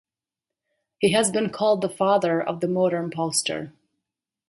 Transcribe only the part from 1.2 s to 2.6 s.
been called the father of